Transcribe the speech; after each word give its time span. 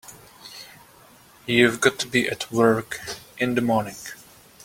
You've 1.45 1.79
got 1.79 1.99
to 1.99 2.07
be 2.07 2.27
at 2.27 2.51
work 2.51 2.99
in 3.37 3.53
the 3.53 3.61
morning. 3.61 3.97